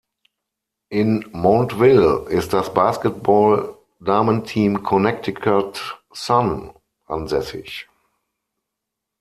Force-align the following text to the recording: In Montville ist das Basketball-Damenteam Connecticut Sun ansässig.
In 0.89 1.29
Montville 1.31 2.25
ist 2.29 2.53
das 2.53 2.73
Basketball-Damenteam 2.73 4.81
Connecticut 4.81 6.03
Sun 6.11 6.71
ansässig. 7.05 7.87